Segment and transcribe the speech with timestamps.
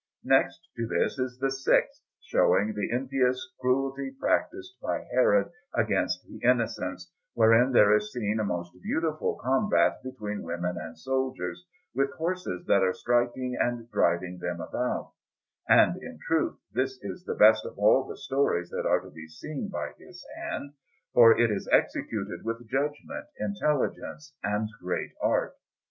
[0.23, 6.39] Next to this is the sixth, showing the impious cruelty practised by Herod against the
[6.43, 12.65] Innocents, wherein there is seen a most beautiful combat between women and soldiers, with horses
[12.65, 15.13] that are striking and driving them about;
[15.69, 19.27] and in truth this is the best of all the stories that are to be
[19.27, 20.73] seen by his hand,
[21.13, 25.53] for it is executed with judgment, intelligence, and great art.